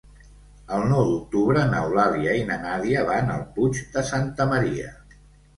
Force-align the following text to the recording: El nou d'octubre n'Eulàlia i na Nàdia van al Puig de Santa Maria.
El 0.77 0.85
nou 0.91 1.03
d'octubre 1.09 1.65
n'Eulàlia 1.73 2.33
i 2.39 2.47
na 2.47 2.57
Nàdia 2.65 3.05
van 3.11 3.29
al 3.37 3.47
Puig 3.59 3.83
de 3.99 4.07
Santa 4.09 4.49
Maria. 4.55 4.91